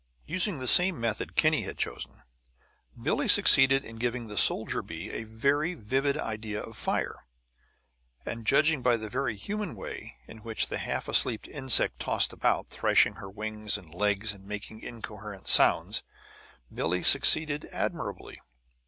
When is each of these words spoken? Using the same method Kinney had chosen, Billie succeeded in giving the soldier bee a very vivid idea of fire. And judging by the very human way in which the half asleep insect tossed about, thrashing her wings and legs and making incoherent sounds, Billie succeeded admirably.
Using 0.25 0.57
the 0.57 0.65
same 0.65 0.99
method 0.99 1.35
Kinney 1.35 1.61
had 1.61 1.77
chosen, 1.77 2.23
Billie 2.99 3.27
succeeded 3.27 3.85
in 3.85 3.97
giving 3.97 4.25
the 4.25 4.35
soldier 4.35 4.81
bee 4.81 5.11
a 5.11 5.25
very 5.25 5.75
vivid 5.75 6.17
idea 6.17 6.59
of 6.63 6.75
fire. 6.75 7.27
And 8.25 8.43
judging 8.47 8.81
by 8.81 8.97
the 8.97 9.09
very 9.09 9.35
human 9.35 9.75
way 9.75 10.17
in 10.27 10.39
which 10.39 10.69
the 10.69 10.79
half 10.79 11.07
asleep 11.07 11.47
insect 11.47 11.99
tossed 11.99 12.33
about, 12.33 12.67
thrashing 12.67 13.17
her 13.17 13.29
wings 13.29 13.77
and 13.77 13.93
legs 13.93 14.33
and 14.33 14.43
making 14.43 14.81
incoherent 14.81 15.47
sounds, 15.47 16.01
Billie 16.73 17.03
succeeded 17.03 17.69
admirably. 17.71 18.41